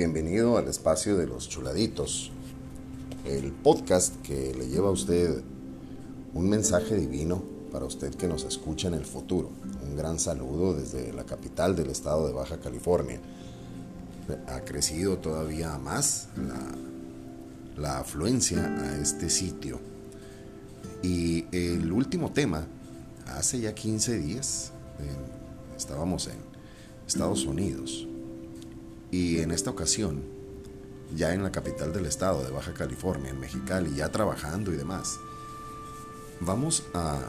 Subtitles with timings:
[0.00, 2.30] bienvenido al espacio de los chuladitos,
[3.26, 5.42] el podcast que le lleva a usted
[6.32, 9.50] un mensaje divino para usted que nos escucha en el futuro.
[9.86, 13.20] Un gran saludo desde la capital del estado de Baja California.
[14.46, 19.80] Ha crecido todavía más la, la afluencia a este sitio.
[21.02, 22.66] Y el último tema,
[23.26, 24.72] hace ya 15 días,
[25.76, 26.38] estábamos en
[27.06, 28.06] Estados Unidos
[29.10, 30.22] y en esta ocasión,
[31.16, 35.18] ya en la capital del estado de Baja California, en Mexicali, ya trabajando y demás,
[36.40, 37.20] vamos a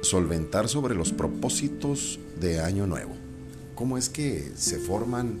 [0.00, 3.14] solventar sobre los propósitos de Año Nuevo.
[3.74, 5.40] ¿Cómo es que se forman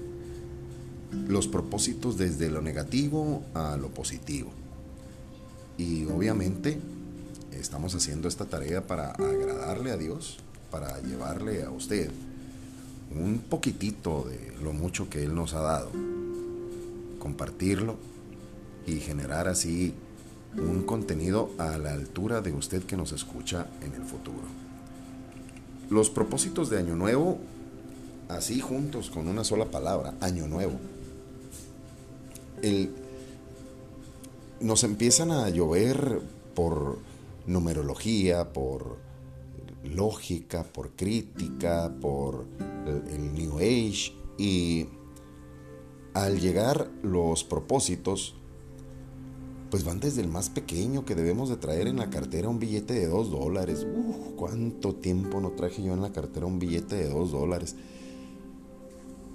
[1.28, 4.50] los propósitos desde lo negativo a lo positivo?
[5.78, 6.78] Y obviamente
[7.52, 10.38] estamos haciendo esta tarea para agradarle a Dios,
[10.70, 12.10] para llevarle a usted
[13.16, 15.90] un poquitito de lo mucho que Él nos ha dado,
[17.18, 17.96] compartirlo
[18.86, 19.94] y generar así
[20.56, 24.42] un contenido a la altura de usted que nos escucha en el futuro.
[25.90, 27.38] Los propósitos de Año Nuevo,
[28.28, 30.78] así juntos con una sola palabra, Año Nuevo.
[34.60, 36.20] nos empiezan a llover
[36.54, 36.98] por
[37.46, 38.98] numerología, por
[39.84, 42.46] lógica, por crítica, por
[42.86, 44.86] el, New Age y
[46.14, 48.34] al llegar los propósitos,
[49.70, 52.92] pues van desde el más pequeño que debemos de traer en la cartera un billete
[52.94, 53.86] de dos dólares.
[53.90, 57.74] Uf, cuánto tiempo no traje yo en la cartera un billete de dos dólares.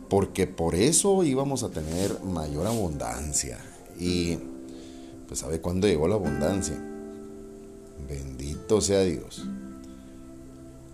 [0.09, 3.58] Porque por eso íbamos a tener mayor abundancia.
[4.00, 4.38] Y
[5.28, 6.78] pues sabe cuándo llegó la abundancia.
[8.08, 9.44] Bendito sea Dios.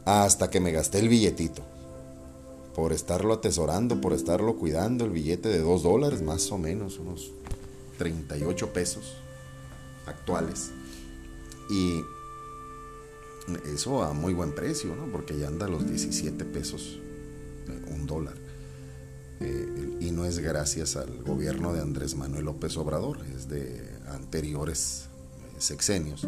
[0.05, 1.63] Hasta que me gasté el billetito
[2.75, 7.31] por estarlo atesorando, por estarlo cuidando, el billete de 2 dólares, más o menos, unos
[7.97, 9.15] 38 pesos
[10.05, 10.71] actuales.
[11.69, 12.01] Y
[13.73, 15.11] eso a muy buen precio, ¿no?
[15.11, 16.99] Porque ya anda a los 17 pesos,
[17.67, 18.35] eh, un dólar.
[19.39, 25.05] Eh, y no es gracias al gobierno de Andrés Manuel López Obrador, es de anteriores
[25.57, 26.27] sexenios.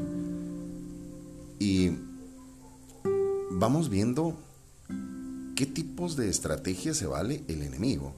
[1.60, 1.92] Y
[3.52, 4.36] vamos viendo
[5.56, 8.12] ¿Qué tipos de estrategias se vale el enemigo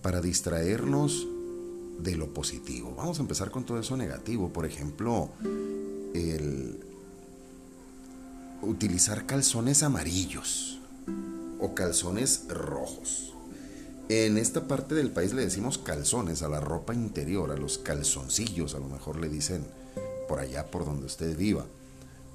[0.00, 1.26] para distraernos
[1.98, 2.94] de lo positivo?
[2.96, 4.48] Vamos a empezar con todo eso negativo.
[4.48, 5.28] Por ejemplo,
[6.14, 6.80] el
[8.62, 10.80] utilizar calzones amarillos
[11.60, 13.34] o calzones rojos.
[14.08, 18.74] En esta parte del país le decimos calzones a la ropa interior, a los calzoncillos,
[18.74, 19.62] a lo mejor le dicen
[20.26, 21.66] por allá por donde usted viva.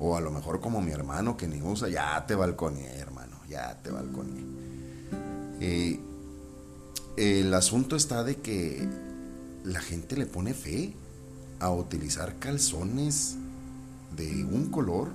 [0.02, 3.78] O a lo mejor como mi hermano que ni usa, ya te balconé, hermano ya
[3.84, 4.42] te balconé.
[5.60, 6.00] Eh,
[7.18, 8.88] el asunto está de que
[9.64, 10.94] la gente le pone fe
[11.60, 13.36] a utilizar calzones
[14.16, 15.10] de un color,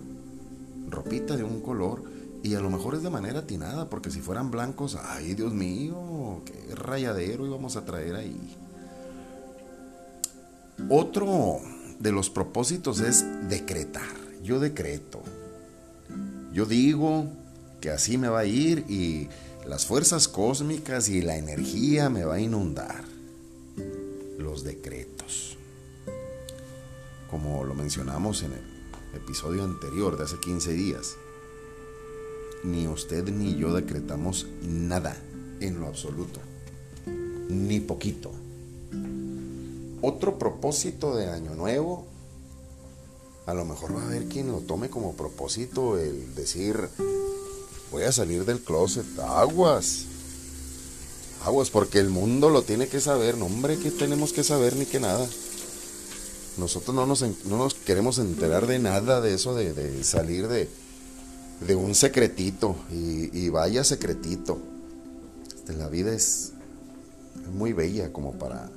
[0.89, 2.05] ropita de un color,
[2.43, 6.43] y a lo mejor es de manera atinada, porque si fueran blancos, ay Dios mío,
[6.45, 8.57] qué rayadero íbamos a traer ahí.
[10.91, 11.59] Otro
[11.99, 14.26] de los propósitos es decretar.
[14.47, 15.23] Yo decreto.
[16.53, 17.27] Yo digo,
[17.81, 19.29] que así me va a ir y
[19.67, 23.05] las fuerzas cósmicas y la energía me va a inundar.
[24.39, 25.59] Los decretos.
[27.29, 31.17] Como lo mencionamos en el episodio anterior de hace 15 días,
[32.63, 35.17] ni usted ni yo decretamos nada
[35.59, 36.39] en lo absoluto,
[37.49, 38.31] ni poquito.
[40.03, 42.07] Otro propósito de Año Nuevo,
[43.47, 46.77] a lo mejor va a haber quien lo tome como propósito el decir,
[47.93, 49.07] voy a salir del closet.
[49.21, 50.07] Aguas.
[51.45, 53.39] Aguas, porque el mundo lo tiene que saber.
[53.39, 55.29] No, hombre, que tenemos que saber ni que nada.
[56.57, 60.69] Nosotros no nos, no nos queremos enterar de nada de eso, de, salir de,
[61.61, 62.75] de, un secretito.
[62.91, 64.59] Y, vaya secretito.
[65.55, 66.53] Este, la vida es
[67.53, 68.69] muy bella como para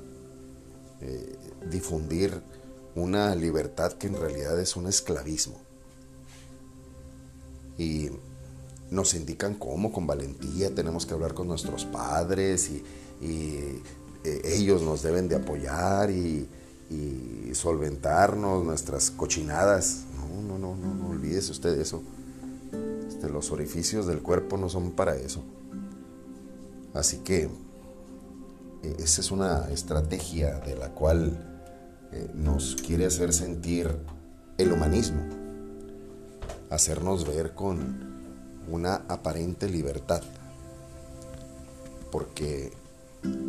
[1.00, 1.34] eh,
[1.68, 2.40] difundir
[2.94, 5.60] una libertad que en realidad es un esclavismo.
[7.78, 8.10] Y
[8.90, 12.82] nos indican cómo, con valentía, tenemos que hablar con nuestros padres y,
[13.22, 16.48] eh, ellos nos deben de apoyar y,
[17.52, 20.04] solventarnos nuestras cochinadas.
[20.16, 22.02] No, no, no, no, no olvídese usted de eso.
[23.08, 25.42] Este, los orificios del cuerpo no son para eso.
[26.94, 27.50] Así que
[28.82, 31.59] eh, esa es una estrategia de la cual
[32.12, 33.88] eh, nos quiere hacer sentir
[34.58, 35.22] el humanismo,
[36.70, 38.20] hacernos ver con
[38.68, 40.22] una aparente libertad.
[42.10, 42.72] Porque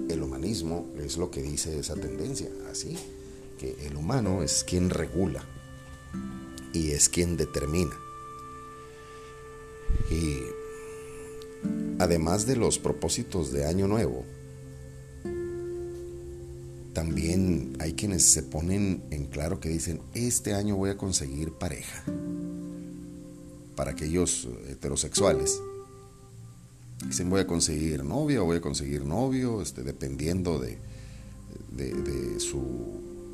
[0.10, 2.98] el humanismo es lo que dice esa tendencia, así,
[3.58, 5.44] que el humano es quien regula
[6.74, 7.96] y es quien determina.
[10.10, 10.40] Y
[12.00, 14.26] además de los propósitos de Año Nuevo,
[16.94, 22.04] también hay quienes se ponen en claro que dicen, este año voy a conseguir pareja.
[23.76, 25.60] Para aquellos heterosexuales.
[27.08, 30.78] Dicen, voy a conseguir novia o voy a conseguir novio, este, dependiendo de,
[31.72, 32.62] de su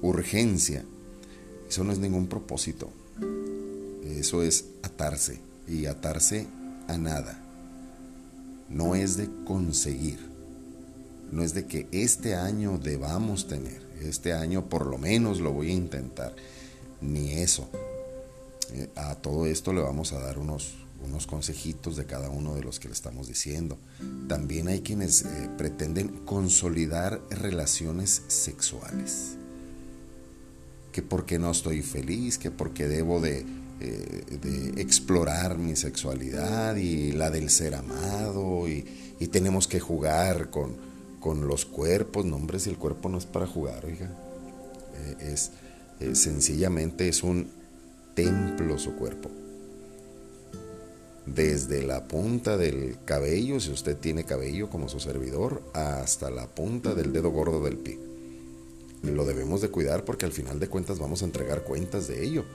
[0.01, 0.85] urgencia.
[1.67, 2.89] Eso no es ningún propósito.
[4.05, 6.47] Eso es atarse y atarse
[6.87, 7.43] a nada.
[8.69, 10.26] No es de conseguir
[11.31, 15.69] no es de que este año debamos tener, este año por lo menos lo voy
[15.71, 16.35] a intentar,
[17.01, 17.69] ni eso.
[18.73, 20.75] Eh, a todo esto le vamos a dar unos,
[21.05, 23.77] unos consejitos de cada uno de los que le estamos diciendo.
[24.27, 29.35] También hay quienes eh, pretenden consolidar relaciones sexuales.
[30.91, 33.45] Que porque no estoy feliz, que porque debo de,
[33.79, 38.85] eh, de explorar mi sexualidad y la del ser amado y,
[39.19, 40.86] y tenemos que jugar con,
[41.27, 44.09] con los cuerpos, no hombre, si el cuerpo no es para jugar, oiga,
[44.95, 45.51] eh, es
[45.99, 47.49] eh, sencillamente es un
[48.15, 49.29] templo su cuerpo.
[51.25, 56.95] Desde la punta del cabello, si usted tiene cabello como su servidor, hasta la punta
[56.95, 57.99] del dedo gordo del pie.
[59.03, 62.45] Lo debemos de cuidar porque al final de cuentas vamos a entregar cuentas de ello.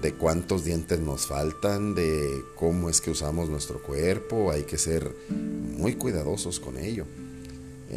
[0.00, 5.14] De cuántos dientes nos faltan, de cómo es que usamos nuestro cuerpo, hay que ser
[5.28, 7.04] muy cuidadosos con ello.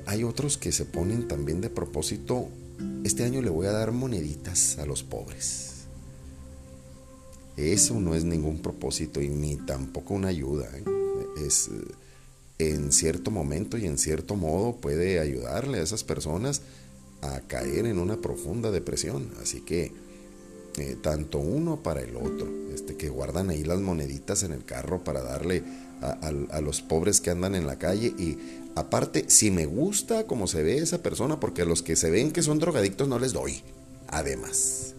[0.05, 2.49] Hay otros que se ponen también de propósito,
[3.03, 5.85] este año le voy a dar moneditas a los pobres.
[7.55, 10.69] Eso no es ningún propósito y ni tampoco una ayuda.
[10.77, 10.83] ¿eh?
[11.45, 11.69] Es
[12.59, 16.61] en cierto momento y en cierto modo puede ayudarle a esas personas
[17.21, 19.31] a caer en una profunda depresión.
[19.41, 19.91] Así que
[20.77, 25.03] eh, tanto uno para el otro, este, que guardan ahí las moneditas en el carro
[25.03, 25.63] para darle
[26.01, 28.37] a, los pobres que andan en la calle y
[28.75, 32.43] aparte si me gusta cómo se ve esa persona porque los que se ven que
[32.43, 33.61] son drogadictos no les doy
[34.07, 34.93] además.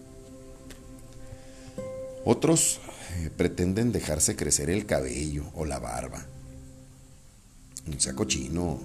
[2.25, 2.81] Otros
[3.17, 6.27] eh, pretenden dejarse crecer el cabello o la barba.
[7.87, 8.81] No sea cochino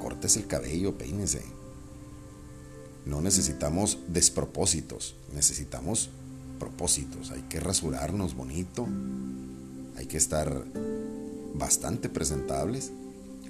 [0.00, 1.42] cortes el cabello peínese.
[3.04, 6.10] No necesitamos despropósitos necesitamos
[6.58, 7.30] propósitos.
[7.30, 8.88] Hay que rasurarnos bonito
[9.96, 10.64] hay que estar
[11.58, 12.92] bastante presentables.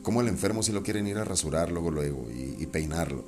[0.03, 3.25] Como el enfermo si lo quieren ir a rasurar luego, luego y, peinarlo.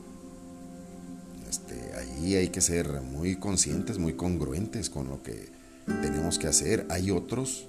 [1.49, 5.49] Este, ahí hay que ser muy conscientes, muy congruentes con lo que
[5.87, 6.87] tenemos que hacer.
[6.89, 7.67] Hay otros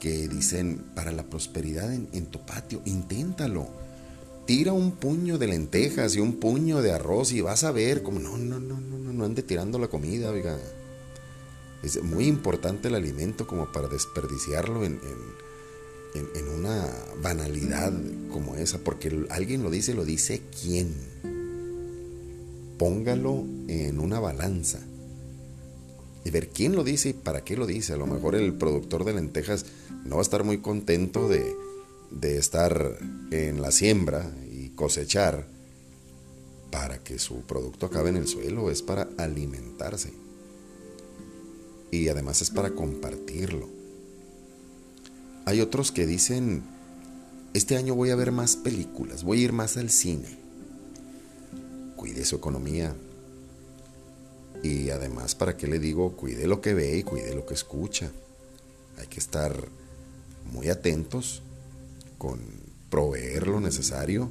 [0.00, 3.68] que dicen, para la prosperidad en, tu patio, inténtalo.
[4.44, 8.18] Tira un puño de lentejas y un puño de arroz y vas a ver como
[8.18, 10.58] no, no, no, no, no, no ande tirando la comida, oiga.
[11.82, 15.00] Es muy importante el alimento como para desperdiciarlo en
[16.64, 16.88] una
[17.20, 17.92] banalidad
[18.30, 20.94] como esa, porque alguien lo dice, lo dice quién.
[22.78, 24.80] Póngalo en una balanza
[26.24, 27.92] y ver quién lo dice y para qué lo dice.
[27.92, 29.66] A lo mejor el productor de lentejas
[30.04, 31.54] no va a estar muy contento de,
[32.10, 32.98] de estar
[33.30, 35.46] en la siembra y cosechar
[36.70, 40.12] para que su producto acabe en el suelo, es para alimentarse.
[41.90, 43.73] Y además es para compartirlo.
[45.46, 46.62] Hay otros que dicen,
[47.52, 50.38] este año voy a ver más películas, voy a ir más al cine.
[51.96, 52.94] Cuide su economía.
[54.62, 56.16] Y además, ¿para qué le digo?
[56.16, 58.10] Cuide lo que ve y cuide lo que escucha.
[58.98, 59.54] Hay que estar
[60.50, 61.42] muy atentos
[62.16, 62.40] con
[62.88, 64.30] proveer lo necesario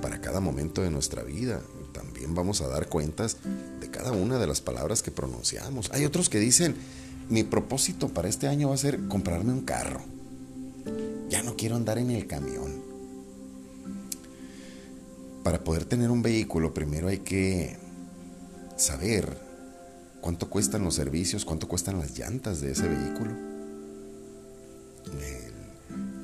[0.00, 1.60] para cada momento de nuestra vida.
[1.92, 3.36] También vamos a dar cuentas
[3.80, 5.90] de cada una de las palabras que pronunciamos.
[5.92, 6.74] Hay otros que dicen,
[7.28, 10.13] mi propósito para este año va a ser comprarme un carro
[11.28, 12.82] ya no quiero andar en el camión.
[15.42, 17.76] Para poder tener un vehículo, primero hay que
[18.76, 19.38] saber
[20.20, 23.32] cuánto cuestan los servicios, cuánto cuestan las llantas de ese vehículo.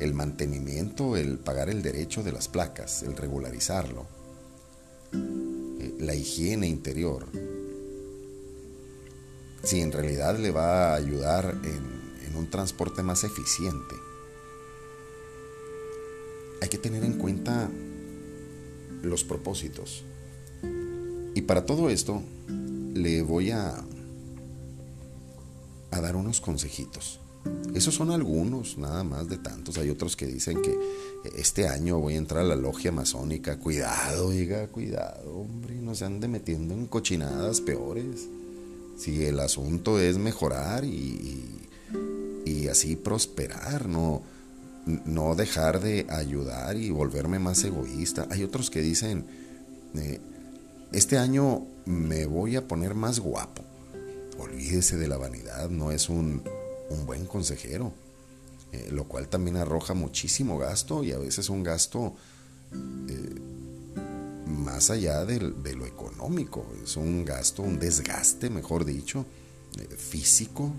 [0.01, 4.07] El, mantenimiento, el pagar el derecho de las placas, el regularizarlo.
[5.13, 7.27] Eh, la higiene interior.
[9.63, 13.95] Si en realidad le va a ayudar en un transporte más eficiente
[16.61, 17.71] hay que tener en cuenta
[19.03, 20.05] los propósitos.
[21.35, 22.23] Y para todo esto
[22.95, 23.85] le voy a,
[25.91, 27.21] a dar unos consejitos.
[27.75, 29.79] Esos son algunos, nada más de tantos.
[29.79, 30.77] Hay otros que dicen que
[31.37, 33.59] este año voy a entrar a la logia masónica.
[33.59, 38.27] Cuidado, diga, cuidado, hombre, no se ande metiendo en cochinadas peores.
[38.99, 41.69] Si el asunto es mejorar y,
[42.45, 44.23] y, así prosperar, no,
[44.87, 48.27] no dejar de ayudar y volverme más egoísta.
[48.31, 49.27] Hay otros que dicen,
[49.95, 50.21] eh,
[50.93, 53.63] este año me voy a poner más guapo.
[54.39, 56.43] Olvídese de la vanidad, no es un
[56.91, 57.93] un buen consejero,
[58.73, 62.15] eh, lo cual también arroja muchísimo gasto y a veces un gasto
[63.09, 63.35] eh,
[64.47, 69.25] más allá de, lo económico, es un gasto, un desgaste, mejor dicho,
[69.97, 70.73] físico,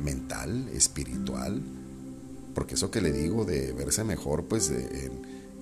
[0.00, 1.62] mental, espiritual,
[2.58, 4.72] porque eso que le digo de verse mejor, pues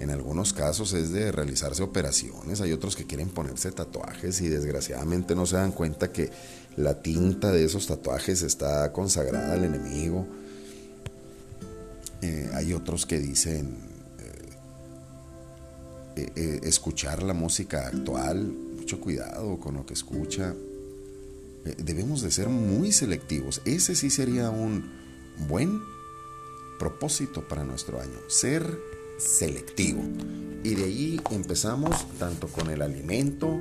[0.00, 5.34] en, algunos casos es de realizarse operaciones, hay otros que quieren ponerse tatuajes y desgraciadamente
[5.34, 6.30] no se dan cuenta que
[6.78, 10.26] la tinta de esos tatuajes está consagrada al enemigo.
[12.22, 13.76] Eh, hay otros que dicen
[16.16, 20.54] eh, eh, escuchar la música actual, mucho cuidado con lo que escucha.
[21.76, 23.60] debemos de ser muy selectivos.
[23.66, 24.90] Ese sí sería un
[25.46, 25.78] buen
[26.78, 28.78] propósito para nuestro año, ser
[29.18, 30.02] selectivo.
[30.62, 33.60] Y de ahí empezamos tanto con el alimento,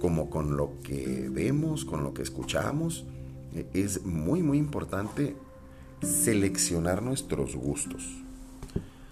[0.00, 3.04] como con lo que vemos, con lo que escuchamos.
[3.54, 5.36] E, es muy, muy importante
[6.02, 8.04] seleccionar nuestros gustos.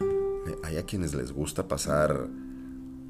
[0.01, 2.29] E, hay a quienes les gusta pasar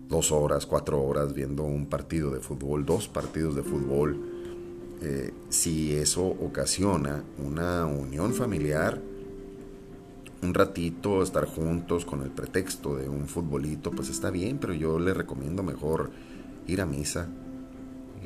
[0.09, 4.21] dos horas, cuatro horas viendo un partido de fútbol, dos partidos de fútbol.
[5.01, 9.01] E, si eso ocasiona una unión familiar,
[10.43, 14.99] un ratito estar juntos con el pretexto de un futbolito, pues está bien, pero yo
[14.99, 16.11] le recomiendo mejor
[16.67, 17.29] ir a misa,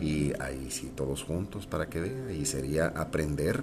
[0.00, 2.32] y ahí sí, todos juntos para que vea.
[2.32, 3.62] Y sería aprender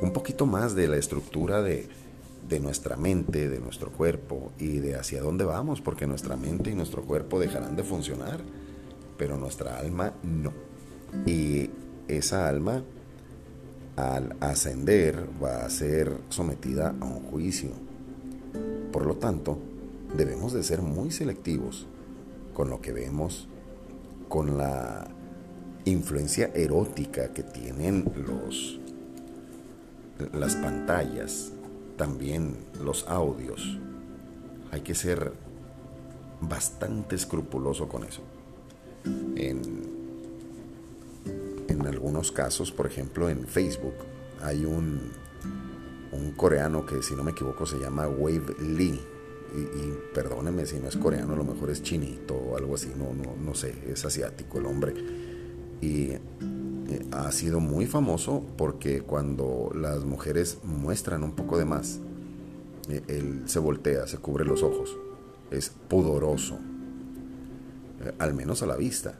[0.00, 1.88] un poquito más de la estructura de,
[2.48, 6.74] de nuestra mente, de nuestro cuerpo y de hacia dónde vamos, porque nuestra mente y
[6.74, 8.40] nuestro cuerpo dejarán de funcionar,
[9.18, 10.52] pero nuestra alma no.
[11.26, 11.70] Y
[12.08, 12.82] esa alma,
[13.96, 17.70] al ascender, va a ser sometida a un juicio.
[18.92, 19.58] Por lo tanto,
[20.16, 21.86] debemos de ser muy selectivos
[22.54, 23.48] con lo que vemos,
[24.28, 25.08] con la
[25.84, 28.80] influencia erótica que tienen los
[30.32, 31.52] las pantallas,
[31.96, 33.78] también los audios.
[34.70, 35.32] Hay que ser
[36.40, 38.22] bastante escrupuloso con eso.
[39.36, 40.05] En,
[41.68, 43.94] en algunos casos, por ejemplo, en Facebook,
[44.42, 45.00] hay un,
[46.12, 49.00] un coreano que, si no me equivoco, se llama Wave Lee.
[49.54, 52.92] Y, y, perdóneme si no es coreano, a lo mejor es chinito o algo así,
[52.96, 54.92] no, no, no sé, es asiático el hombre
[55.80, 56.20] y eh,
[57.12, 62.00] ha sido muy famoso porque cuando las mujeres muestran un poco de más,
[62.88, 64.96] eh, él se voltea, se cubre los ojos,
[65.50, 66.58] es pudoroso,
[68.04, 69.18] eh, al menos a la vista.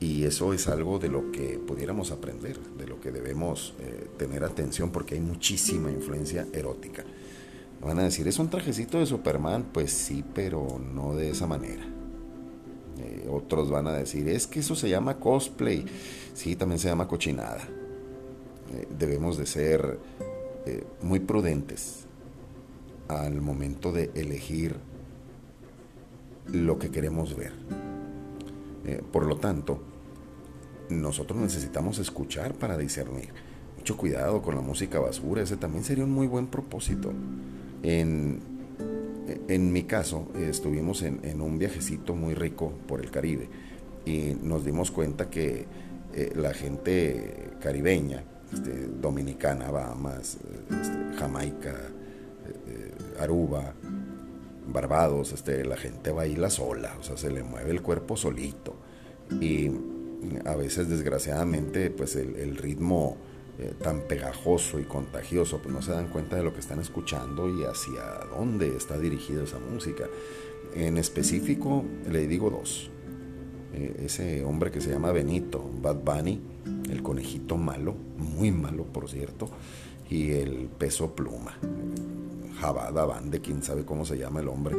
[0.00, 3.74] Y eso es algo de lo que pudiéramos aprender, de lo que debemos
[4.16, 7.04] tener atención porque hay muchísima influencia erótica.
[7.80, 9.66] Van a decir, ¿es un trajecito de Superman?
[9.72, 11.84] Pues sí, pero no de esa manera.
[12.98, 15.84] Eh, otros van a decir, es que eso se llama cosplay.
[16.34, 17.62] Sí, también se llama cochinada.
[18.74, 19.98] Eh, debemos de ser
[20.66, 22.06] eh, muy prudentes
[23.06, 24.76] al momento de elegir
[26.52, 27.52] lo que queremos ver.
[29.12, 29.80] Por lo tanto,
[30.90, 33.28] nosotros necesitamos escuchar para discernir.
[33.76, 37.12] Mucho cuidado con la música basura, ese también sería un muy buen propósito.
[37.82, 38.58] En
[39.48, 43.48] en mi caso, estuvimos en, un viajecito muy rico por el Caribe
[44.06, 45.66] y nos dimos cuenta que
[46.14, 50.38] eh, la gente caribeña, este, dominicana, Bahamas,
[50.70, 51.74] este, Jamaica,
[52.66, 53.74] eh, Aruba,
[54.72, 58.74] Barbados, este, la gente baila sola, o sea, se le mueve el cuerpo solito.
[59.40, 59.70] Y
[60.44, 63.16] a veces, desgraciadamente, pues el ritmo
[63.60, 67.48] eh, tan pegajoso y contagioso, pues no se dan cuenta de lo que están escuchando
[67.48, 70.04] y hacia dónde está dirigida esa música.
[70.76, 72.88] En específico, le digo dos.
[73.74, 76.40] Eh, ese hombre que se llama Benito, Bad Bunny,
[76.88, 79.50] el conejito malo, muy malo por cierto,
[80.08, 81.58] y el peso pluma,
[82.60, 84.76] Jabada Bande, quién sabe cómo se llama el hombre.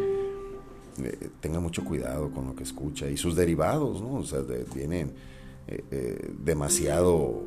[1.04, 4.16] Eh, tenga mucho cuidado con lo que escucha y sus derivados, ¿no?
[4.16, 4.42] O sea,
[4.74, 5.14] tienen
[6.44, 7.44] demasiado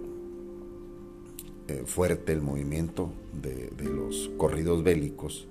[1.72, 5.46] eh, fuerte el movimiento de, los corridos bélicos,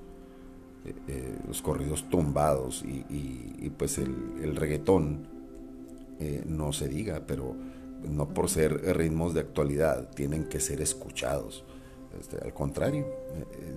[0.85, 5.29] eh, eh, los corridos tumbados y, pues el, reggaetón,
[6.45, 7.55] no se diga, pero
[8.07, 11.63] no por ser ritmos de actualidad, tienen que ser escuchados.
[12.19, 13.05] Este, al contrario,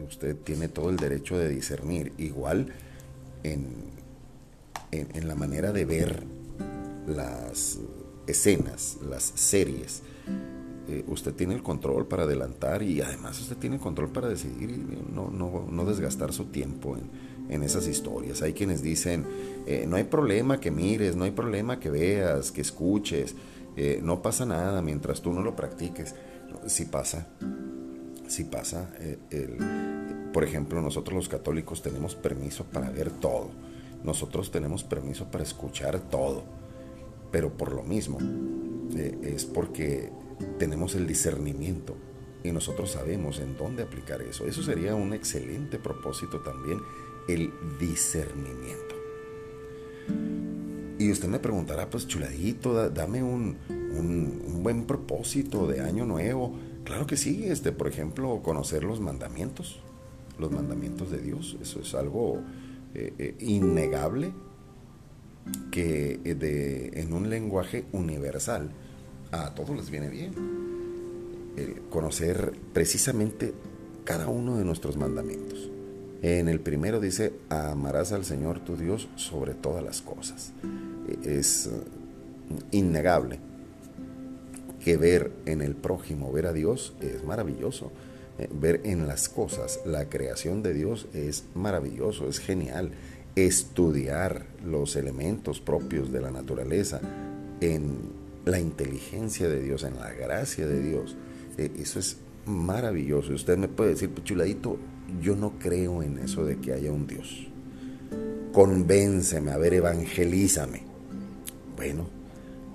[0.08, 2.72] usted tiene todo el derecho de discernir, igual
[3.42, 3.66] en,
[4.90, 6.24] en la manera de ver
[7.06, 7.78] las
[8.26, 10.02] escenas, las series.
[10.86, 14.70] Eh, usted tiene el control para adelantar y además usted tiene el control para decidir
[14.70, 17.10] y no, no, no desgastar su tiempo en,
[17.48, 18.42] en, esas historias.
[18.42, 19.24] Hay quienes dicen,
[19.66, 23.34] eh, no hay problema que mires, no hay problema que veas, que escuches,
[23.76, 26.14] eh, no pasa nada mientras tú no lo practiques.
[26.66, 27.28] Sí pasa,
[28.28, 28.90] sí pasa.
[29.30, 33.50] El, por ejemplo, nosotros los católicos tenemos permiso para ver todo.
[34.02, 36.44] Nosotros tenemos permiso para escuchar todo
[37.34, 38.18] pero por lo mismo
[38.94, 40.08] eh, es porque
[40.56, 41.96] tenemos el discernimiento
[42.44, 44.46] y nosotros sabemos en dónde aplicar eso.
[44.46, 46.78] Eso sería un excelente propósito también,
[47.26, 48.94] el discernimiento.
[51.00, 56.56] Y usted me preguntará, pues chuladito, dame un, un, buen propósito de año nuevo.
[56.84, 59.80] Claro que sí, este, por ejemplo, conocer los mandamientos,
[60.38, 61.56] los mandamientos de Dios.
[61.60, 62.42] Eso es algo
[62.94, 64.32] eh, eh, innegable
[65.70, 68.70] que eh, de, en un lenguaje universal
[69.32, 70.32] a todos les viene bien.
[71.90, 73.54] conocer precisamente
[74.04, 75.70] cada uno de nuestros mandamientos.
[76.22, 80.52] En el primero dice, amarás al Señor tu Dios sobre todas las cosas.
[81.08, 83.38] E, es uh, innegable
[84.84, 87.90] que ver en el prójimo, ver a Dios es maravilloso.
[88.38, 92.90] Eh, ver en las cosas la creación de Dios es maravilloso, es genial
[93.34, 97.00] estudiar los elementos propios de la naturaleza
[97.60, 97.96] en
[98.44, 101.16] la inteligencia de Dios, en la gracia de Dios.
[101.56, 103.32] Eh, eso es maravilloso.
[103.32, 104.76] Usted me puede decir, pues, chuladito,
[105.22, 107.48] yo no creo en eso de que haya un Dios.
[108.52, 110.82] Convénceme, a ver, evangelízame.
[111.74, 112.06] Bueno,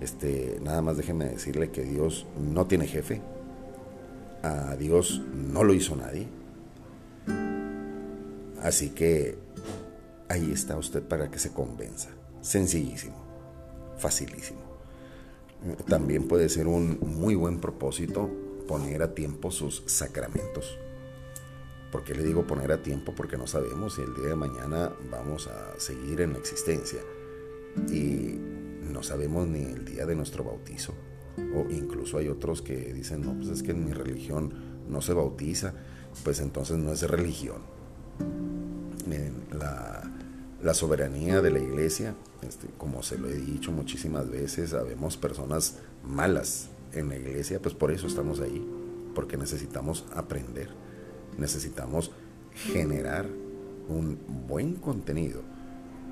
[0.01, 3.21] este, nada más déjeme decirle que Dios no tiene jefe.
[4.43, 6.27] A Dios no lo hizo nadie.
[8.61, 9.37] Así que
[10.29, 12.09] ahí está usted para que se convenza.
[12.41, 13.15] Sencillísimo,
[13.97, 14.59] facilísimo.
[15.87, 18.29] También puede ser un muy buen propósito
[18.67, 20.77] poner a tiempo sus sacramentos.
[21.91, 23.13] ¿Por qué le digo poner a tiempo?
[23.15, 26.99] Porque no sabemos si el día de mañana vamos a seguir en la existencia.
[27.89, 28.39] Y
[28.99, 30.93] no sabemos ni el día de nuestro bautizo.
[31.55, 34.53] O incluso hay otros que dicen, no, pues es que en mi religión
[34.89, 35.73] no se bautiza.
[36.25, 37.61] Pues entonces no es religión.
[39.53, 45.77] La, soberanía de la iglesia, este, como se lo he dicho muchísimas veces, sabemos personas
[46.03, 48.65] malas en la iglesia, pues por eso estamos ahí,
[49.15, 50.69] porque necesitamos aprender,
[51.37, 52.11] necesitamos
[52.53, 53.27] generar
[53.87, 55.41] un buen contenido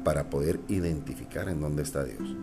[0.04, 2.36] para poder identificar en dónde está Dios.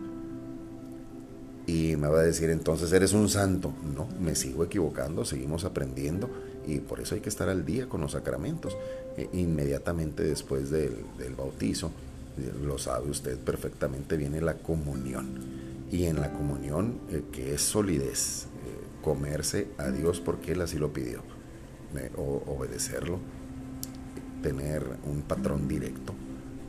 [1.67, 3.73] Y me va a decir entonces, eres un santo.
[3.95, 6.29] No, me sigo equivocando, seguimos aprendiendo
[6.67, 8.77] y por eso hay que estar al día con los sacramentos.
[9.17, 11.05] E inmediatamente después del,
[11.37, 11.91] bautizo,
[12.63, 15.65] lo sabe usted perfectamente, viene la comunión.
[15.91, 20.77] Y en la comunión, eh, que es solidez, eh, comerse a Dios porque Él así
[20.77, 21.21] lo pidió,
[22.47, 23.19] obedecerlo,
[24.41, 26.13] tener un patrón directo.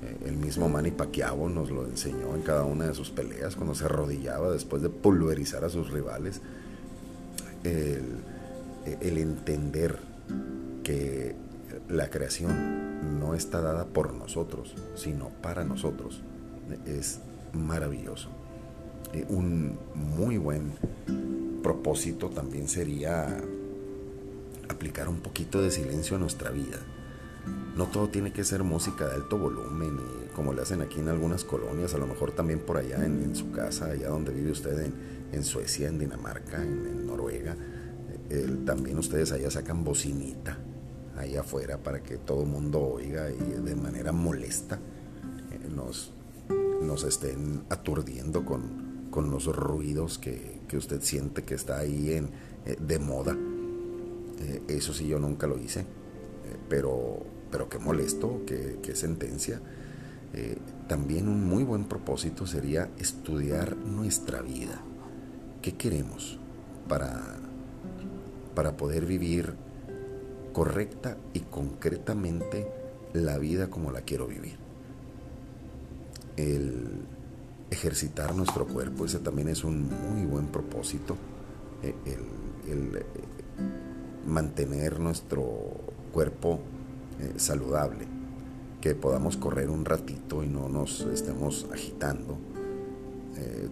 [0.06, 3.74] Eh, el mismo Manny Pacquiao nos lo enseñó en cada una de sus peleas, cuando
[3.74, 6.40] se arrodillaba después de pulverizar a sus rivales.
[7.64, 8.02] El,
[9.00, 9.98] el entender
[10.84, 11.34] que
[11.88, 16.22] la creación no está dada por nosotros, sino para nosotros,
[16.86, 17.20] es
[17.52, 18.28] maravilloso.
[19.12, 20.72] Eh, un muy buen
[21.62, 23.36] propósito también sería
[24.68, 26.78] aplicar un poquito de silencio a nuestra vida.
[27.76, 29.98] No todo tiene que ser música de alto volumen,
[30.34, 33.50] como le hacen aquí en algunas colonias, a lo mejor también por allá en, su
[33.50, 34.90] casa, allá donde vive usted,
[35.32, 37.54] en, Suecia, en Dinamarca, en Noruega
[38.64, 40.58] también ustedes allá sacan bocinita
[41.16, 44.76] ahí afuera para que todo el mundo oiga y de manera molesta
[45.50, 46.12] eh, nos,
[46.82, 52.28] nos estén aturdiendo con, con los ruidos que, que, usted siente que está ahí en,
[52.66, 53.36] eh, de moda.
[54.40, 55.86] Eh, eso sí yo nunca lo hice,
[56.68, 59.60] pero, pero qué molesto, qué, sentencia.
[60.88, 64.82] también un muy buen propósito sería estudiar nuestra vida.
[65.62, 66.38] ¿Qué queremos
[66.88, 67.36] para
[68.56, 69.52] para poder vivir
[70.54, 72.66] correcta y concretamente
[73.12, 74.56] la vida como la quiero vivir.
[76.38, 77.02] El
[77.70, 81.16] ejercitar nuestro cuerpo, ese también es un muy buen propósito.
[81.82, 83.04] Eh, el, eh,
[84.26, 85.44] mantener nuestro
[86.12, 86.60] cuerpo
[87.20, 88.06] eh, saludable,
[88.80, 92.38] que podamos correr un ratito y no nos estemos agitando.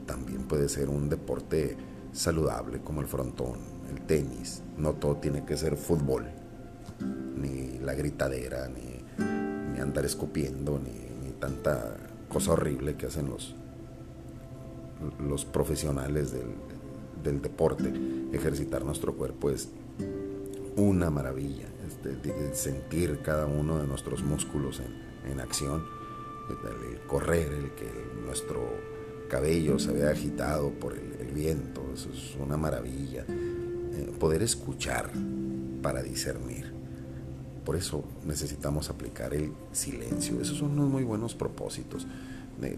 [0.07, 1.77] también puede ser un deporte
[2.15, 3.59] saludable como el frontón,
[3.91, 4.63] el tenis.
[4.79, 6.27] No todo tiene que ser fútbol.
[7.37, 11.97] ni la gritadera, ni, andar escupiendo, ni, tanta
[12.29, 13.55] cosa horrible que hacen los,
[15.19, 17.93] los profesionales del, deporte.
[18.33, 19.69] Ejercitar nuestro cuerpo es
[20.77, 24.81] una maravilla, este, sentir cada uno de nuestros músculos
[25.31, 25.85] en, acción,
[26.51, 27.91] el, correr, el que
[28.25, 28.61] nuestro
[29.29, 33.25] cabello se vea agitado por el, viento, eso es una maravilla.
[33.29, 35.11] Eh, poder escuchar
[35.83, 36.73] para discernir.
[37.65, 40.41] Por eso necesitamos aplicar el silencio.
[40.41, 42.07] Esos son unos muy buenos propósitos.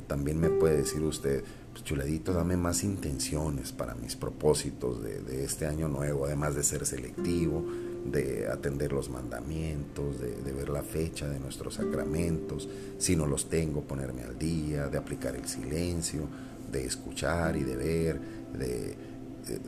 [0.06, 5.66] también me puede decir usted, pues chuladito, dame más intenciones para mis propósitos de, este
[5.66, 7.62] año nuevo, además de ser selectivo,
[8.10, 13.82] de atender los mandamientos, de, ver la fecha de nuestros sacramentos, si no los tengo,
[13.82, 16.22] ponerme al día, de aplicar el silencio,
[16.70, 18.20] de escuchar y de ver,
[18.58, 18.96] de,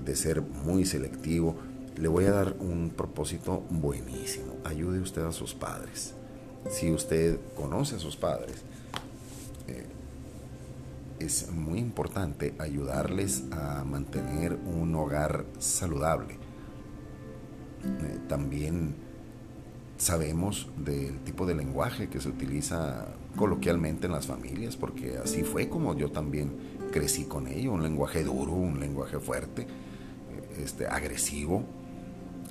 [0.04, 1.56] de ser muy selectivo
[1.98, 4.54] le voy a dar un propósito buenísimo.
[4.64, 6.14] Ayude usted a sus padres.
[6.70, 8.62] Si usted conoce a sus padres,
[9.66, 9.84] eh,
[11.18, 16.37] es muy importante ayudarles a mantener un hogar saludable.
[17.88, 18.94] Eh, también
[19.98, 25.68] sabemos del tipo de lenguaje que se utiliza coloquialmente en las familias, porque así fue
[25.68, 26.52] como yo también
[26.92, 31.64] crecí con ello, un lenguaje duro, un lenguaje fuerte, eh, este, agresivo,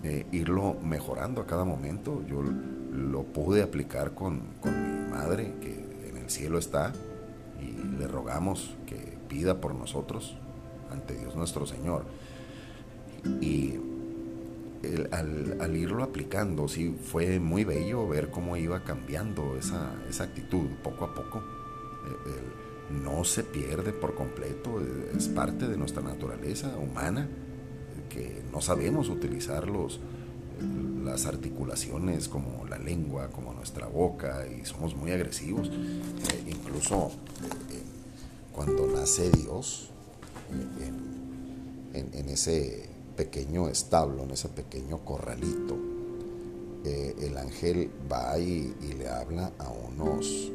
[0.04, 2.24] eh, irlo mejorando a cada momento.
[2.28, 6.94] Yo lo pude aplicar con, mi madre, que en el cielo está,
[7.62, 10.38] y le rogamos que pida por nosotros
[10.92, 12.06] ante Dios nuestro Señor.
[13.42, 13.80] Y
[15.12, 21.06] al, irlo aplicando, sí, fue muy bello ver cómo iba cambiando esa, esa actitud poco
[21.06, 21.40] a poco.
[21.40, 24.82] Eh, no se pierde por completo,
[25.16, 27.28] es parte de nuestra naturaleza humana
[28.10, 30.00] que no sabemos utilizar los,
[31.04, 35.70] las articulaciones como la lengua, como nuestra boca, y somos muy agresivos.
[35.70, 37.12] Eh, incluso
[37.72, 37.84] eh,
[38.54, 39.90] cuando nace Dios,
[40.82, 40.92] eh,
[41.94, 45.76] en, ese pequeño establo, en ese pequeño corralito,
[46.86, 50.54] el ángel va y, y, le habla a unos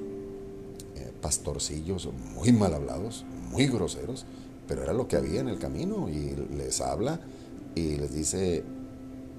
[1.20, 4.24] pastorcillos muy mal hablados, muy groseros,
[4.66, 7.20] pero era lo que había en el camino y les habla
[7.74, 8.64] y les dice,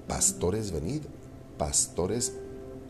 [0.06, 1.02] pastores venid,
[1.58, 2.32] pastores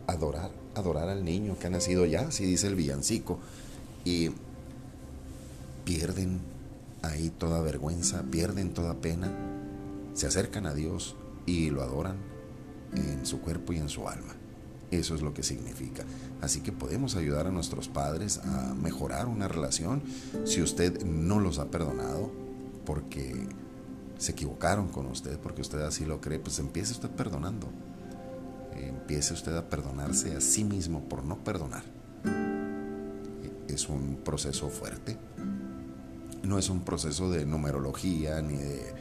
[0.06, 3.38] adorar, adorar al niño que ha nacido ya, así dice el villancico,
[4.04, 4.30] y
[5.84, 6.40] pierden
[7.02, 9.30] ahí toda vergüenza, pierden toda pena,
[10.14, 12.16] se acercan a Dios y lo adoran
[12.94, 14.34] en su cuerpo y en su alma.
[14.90, 16.04] Eso es lo que significa.
[16.40, 20.02] Así que podemos ayudar a nuestros padres a mejorar una relación
[20.44, 22.30] si usted no los ha perdonado,
[22.86, 23.46] porque
[24.18, 27.68] se equivocaron con usted porque usted así lo cree, pues empiece usted perdonando.
[28.76, 31.84] Empiece usted a perdonarse a sí mismo por no perdonar.
[33.68, 35.16] Es un proceso fuerte.
[36.42, 38.92] No es un proceso de numerología, ni de,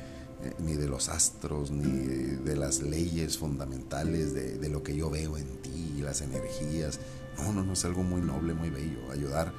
[0.60, 5.38] ni de los astros, ni de las leyes fundamentales de, de lo que yo veo
[5.38, 7.00] en ti, las energías.
[7.38, 9.12] No, no, no es algo muy noble, muy bello.
[9.12, 9.54] Ayudar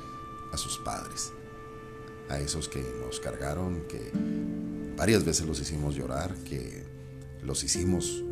[0.53, 1.33] a sus padres,
[2.29, 4.13] a esos que nos cargaron, que
[4.97, 6.85] varias veces los hicimos llorar, que
[7.43, 8.23] los hicimos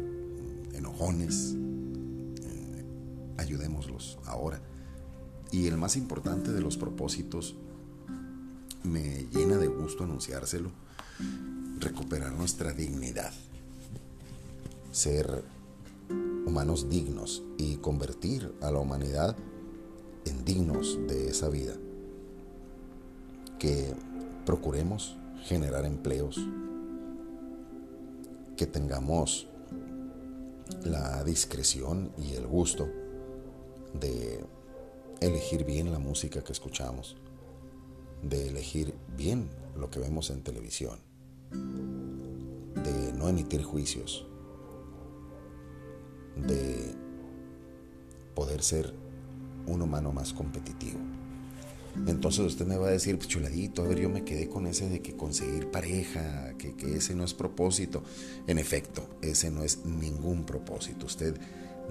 [0.73, 1.55] enojones.
[1.55, 2.85] Eh,
[3.39, 4.61] ayudémoslos ahora.
[5.51, 7.57] Y el más importante de los propósitos,
[8.85, 10.73] me llena de gusto anunciárselo,
[11.83, 13.33] recuperar nuestra dignidad,
[14.93, 15.45] ser
[16.47, 19.37] humanos dignos y convertir a la humanidad
[20.25, 21.75] en dignos de esa vida.
[23.59, 23.95] Que
[24.47, 26.41] procuremos generar empleos,
[28.57, 29.49] que tengamos
[30.85, 32.89] la discreción y el gusto
[33.99, 34.45] de
[35.21, 37.17] elegir bien la música que escuchamos,
[38.23, 40.99] de elegir bien lo que vemos en televisión,
[41.53, 44.27] de no emitir juicios,
[46.37, 46.95] de
[48.35, 48.95] poder ser
[49.67, 50.99] un humano más competitivo.
[52.07, 54.89] Entonces usted me va a decir, pues chuladito, a ver, yo me quedé con ese
[54.89, 58.03] de que conseguir pareja, que, ese no es propósito.
[58.47, 61.05] En efecto, ese no es ningún propósito.
[61.05, 61.37] Usted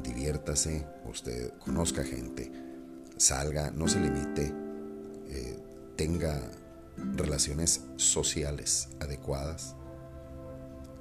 [0.04, 2.52] diviértase, usted conozca gente,
[3.18, 4.52] salga, no se limite,
[5.30, 5.60] eh,
[5.96, 6.52] tenga
[6.98, 9.76] relaciones sociales adecuadas.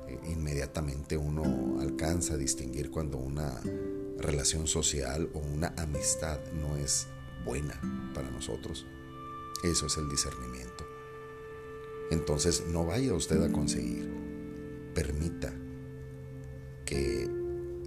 [0.08, 3.60] Eh, inmediatamente uno alcanza a distinguir cuando una
[4.18, 7.06] relación social o una amistad no es
[7.44, 7.80] buena
[8.14, 8.86] para nosotros.
[9.62, 10.86] Eso es el discernimiento.
[12.10, 14.10] Entonces no vaya usted a conseguir.
[14.94, 15.54] Permita
[16.84, 17.30] que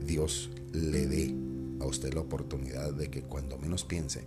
[0.01, 1.35] Dios le dé
[1.81, 4.25] a usted la oportunidad de que cuando menos piense,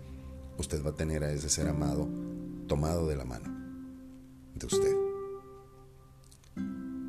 [0.59, 2.09] usted va a tener a ese ser amado
[2.67, 3.56] tomado de la mano
[4.59, 4.97] de usted.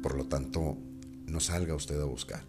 [0.01, 0.77] Por lo tanto,
[1.25, 2.43] no salga usted a buscar.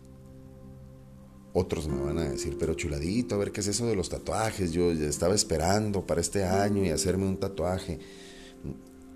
[1.52, 4.72] Otros me van a decir, pero chuladito, a ver qué es eso de los tatuajes.
[4.72, 7.98] Yo estaba esperando para este año y hacerme un tatuaje.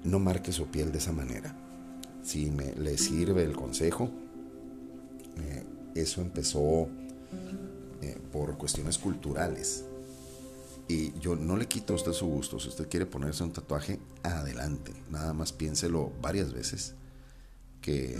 [0.03, 1.57] No marque su piel de esa manera.
[2.23, 4.11] Si me, le sirve el consejo,
[5.39, 5.65] eh,
[5.95, 6.89] eso empezó
[8.01, 9.85] eh, por cuestiones culturales.
[10.93, 12.61] Y yo no le quito a usted su gusto.
[12.61, 14.93] Si usted quiere ponerse un tatuaje, adelante.
[15.11, 16.95] Nada más piénselo varias veces
[17.81, 18.15] que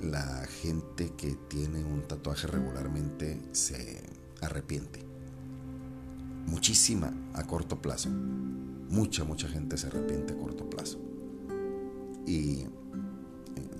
[0.00, 4.00] la gente que tiene un tatuaje regularmente se
[4.40, 5.00] arrepiente.
[6.46, 8.08] Muchísima a corto plazo.
[8.08, 11.00] Mucha, mucha gente se arrepiente a corto plazo.
[12.28, 12.68] Y eh,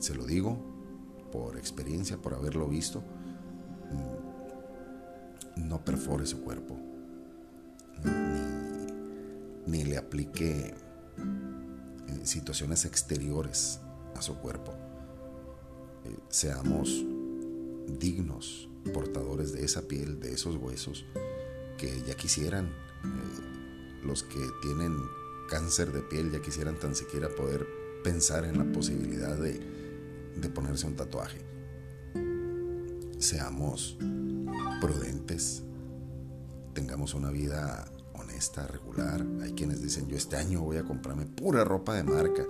[0.01, 0.59] se lo digo
[1.31, 3.05] por experiencia, por haberlo visto.
[5.59, 6.79] No perfore su cuerpo.
[9.67, 10.75] Ni, le aplique
[11.19, 13.81] eh, situaciones exteriores
[14.15, 14.73] a su cuerpo
[16.29, 17.05] seamos
[17.99, 21.05] dignos portadores de esa piel, de esos huesos,
[21.77, 24.97] que ya quisieran eh, los que tienen
[25.49, 27.67] cáncer de piel, ya quisieran tan siquiera poder
[28.05, 29.61] pensar en la posibilidad de
[30.55, 31.41] ponerse un tatuaje.
[33.19, 33.99] Seamos
[34.81, 35.65] prudentes,
[36.73, 39.27] tengamos una vida honesta, regular.
[39.43, 42.45] Hay quienes dicen, yo este año voy a comprarme pura ropa de marca.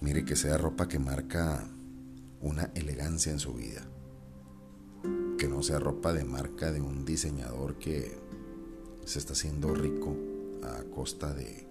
[0.00, 1.66] Mire que sea ropa que marca
[2.42, 3.82] una elegancia en su vida.
[5.38, 8.18] Que no sea ropa de marca de un diseñador que
[9.06, 10.14] se está haciendo rico
[10.62, 11.66] a costa de,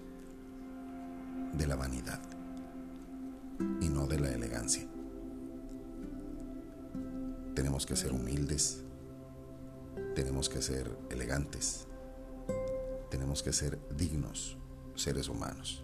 [1.54, 2.22] de la vanidad
[3.80, 4.88] y no de la elegancia.
[7.60, 8.84] Tenemos que ser humildes,
[10.16, 11.88] tenemos que ser elegantes,
[13.12, 14.58] tenemos que ser dignos
[14.96, 15.84] seres humanos.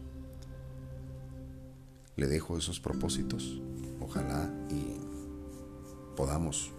[2.16, 3.60] Le dejo esos propósitos
[4.00, 4.96] Ojalá y
[6.16, 6.72] podamos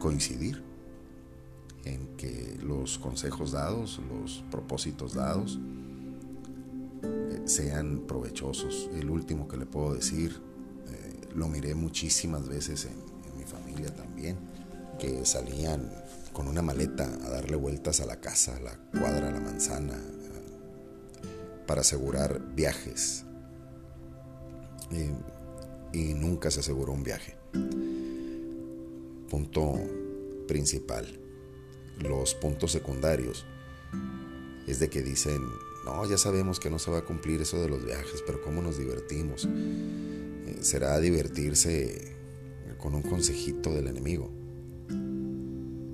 [0.00, 0.60] coincidir
[1.84, 5.60] en que los consejos dados, los propósitos dados,
[7.04, 8.90] eh, sean provechosos.
[8.94, 10.42] El último que le puedo decir,
[10.88, 13.13] eh, lo miré muchísimas veces en,
[13.82, 14.36] también,
[14.98, 15.90] que salían
[16.32, 20.00] con una maleta a darle vueltas a la casa, a la cuadra, a la manzana,
[21.66, 23.24] para asegurar viajes.
[24.92, 25.14] Eh,
[25.92, 27.36] y nunca se aseguró un viaje.
[29.30, 29.74] Punto
[30.46, 31.20] principal.
[32.00, 33.46] Los puntos secundarios
[34.66, 35.40] es de que dicen,
[35.84, 38.62] no, ya sabemos que no se va a cumplir eso de los viajes, pero ¿cómo
[38.62, 39.46] nos divertimos?
[39.46, 42.13] Eh, será divertirse
[42.84, 44.30] con un consejito del enemigo,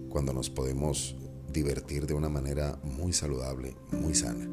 [0.09, 1.15] cuando nos podemos
[1.53, 4.51] divertir de una manera muy saludable, muy sana.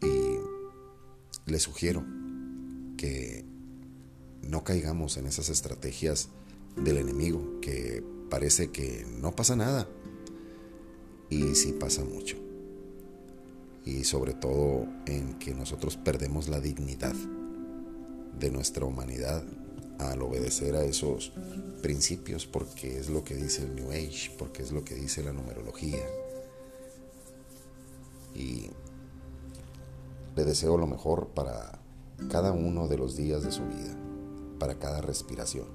[0.00, 2.04] Y le sugiero
[2.96, 3.44] que
[4.42, 6.28] no caigamos en esas estrategias
[6.76, 9.88] del enemigo, que parece que no pasa nada
[11.30, 12.36] y sí pasa mucho.
[13.84, 17.16] Y sobre todo en que nosotros perdemos la dignidad
[18.38, 19.44] de nuestra humanidad
[20.00, 21.32] al obedecer a esos
[21.82, 25.32] principios porque es lo que dice el New Age, porque es lo que dice la
[25.32, 26.04] numerología.
[28.34, 28.70] Y
[30.36, 31.80] le deseo lo mejor para
[32.30, 33.96] cada uno de los días de su vida,
[34.58, 35.66] para cada respiración.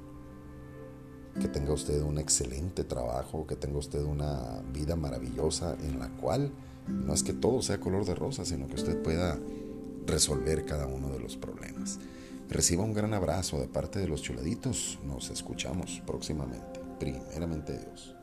[1.40, 6.52] Que tenga usted un excelente trabajo, que tenga usted una vida maravillosa en la cual
[6.88, 9.38] no es que todo sea color de rosa, sino que usted pueda
[10.06, 12.00] resolver cada uno de los problemas.
[12.50, 15.00] Reciba un gran abrazo de parte de los chuladitos.
[15.04, 16.80] Nos escuchamos próximamente.
[17.00, 18.16] Primeramente Dios.